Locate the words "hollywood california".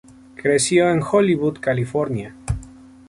1.07-2.33